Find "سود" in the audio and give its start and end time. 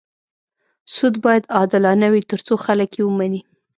0.95-1.15